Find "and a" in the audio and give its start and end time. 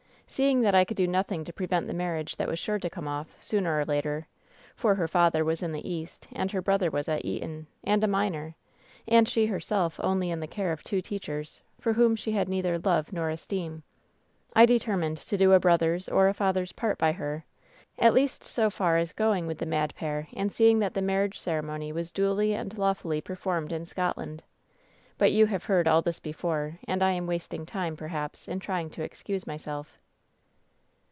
7.83-8.07